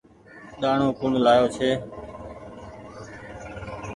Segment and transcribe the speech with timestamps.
[0.61, 1.69] ڏآڻو ڪوڻ لآيو ڇي۔